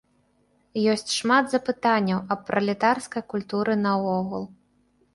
[0.93, 4.53] Ёсць шмат запытанняў аб пралетарскай культуры наогул.